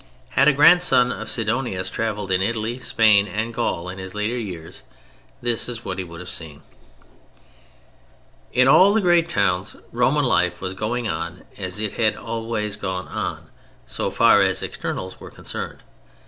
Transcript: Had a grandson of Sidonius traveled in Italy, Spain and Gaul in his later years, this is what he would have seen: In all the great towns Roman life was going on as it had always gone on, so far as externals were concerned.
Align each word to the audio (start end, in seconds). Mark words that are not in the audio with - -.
Had 0.29 0.47
a 0.47 0.51
grandson 0.51 1.11
of 1.11 1.29
Sidonius 1.29 1.87
traveled 1.87 2.31
in 2.31 2.41
Italy, 2.41 2.79
Spain 2.79 3.27
and 3.27 3.53
Gaul 3.53 3.87
in 3.87 3.99
his 3.99 4.15
later 4.15 4.35
years, 4.35 4.81
this 5.43 5.69
is 5.69 5.85
what 5.85 5.99
he 5.99 6.03
would 6.03 6.19
have 6.19 6.25
seen: 6.27 6.63
In 8.51 8.67
all 8.67 8.93
the 8.93 8.99
great 9.01 9.29
towns 9.29 9.75
Roman 9.91 10.25
life 10.25 10.59
was 10.59 10.73
going 10.73 11.07
on 11.07 11.43
as 11.55 11.77
it 11.79 11.93
had 11.93 12.15
always 12.15 12.77
gone 12.77 13.07
on, 13.09 13.51
so 13.85 14.09
far 14.09 14.41
as 14.41 14.63
externals 14.63 15.19
were 15.19 15.29
concerned. 15.29 15.83